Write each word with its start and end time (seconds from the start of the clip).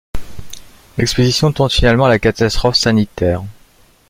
L'expédition 0.97 1.51
tourne 1.53 1.69
finalement 1.69 2.05
à 2.05 2.09
la 2.09 2.17
catastrophe 2.17 2.75
sanitaire. 2.75 3.43